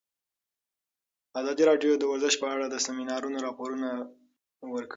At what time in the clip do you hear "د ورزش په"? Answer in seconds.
1.97-2.47